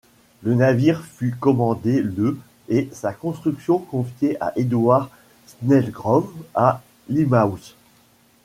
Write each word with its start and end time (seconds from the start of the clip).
Le 0.41 0.55
navire 0.55 1.03
fut 1.05 1.35
commandé 1.39 2.01
le 2.01 2.39
et 2.69 2.89
sa 2.91 3.13
construction 3.13 3.77
confiée 3.77 4.35
à 4.41 4.51
Edward 4.55 5.11
Snelgrove 5.45 6.33
à 6.55 6.81
Limehouse. 7.07 7.75